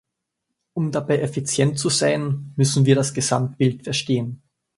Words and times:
Um 0.73 0.91
dabei 0.91 1.19
effizient 1.21 1.77
zu 1.77 1.89
sein, 1.89 2.53
müssen 2.55 2.87
wir 2.87 2.95
das 2.95 3.13
Gesamtbild 3.13 3.83
verstehen. 3.83 4.41